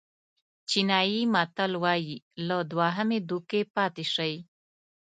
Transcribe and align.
چینایي 0.69 1.21
متل 1.33 1.71
وایي 1.83 2.15
له 2.47 2.57
دوهمې 2.71 3.19
دوکې 3.29 3.61
پاتې 3.75 4.03
شئ. 4.13 4.33